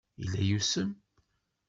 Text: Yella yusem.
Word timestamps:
Yella 0.21 0.41
yusem. 0.49 0.91